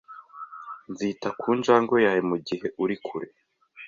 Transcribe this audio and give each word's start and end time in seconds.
Nzita 0.91 1.27
ku 1.39 1.47
njangwe 1.57 1.97
yawe 2.05 2.21
mugihe 2.29 2.67
uri 2.83 2.95
kure. 3.05 3.27